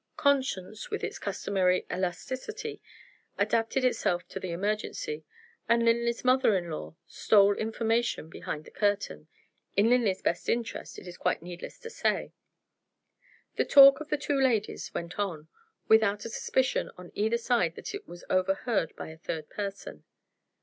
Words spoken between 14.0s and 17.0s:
the two ladies went on, without a suspicion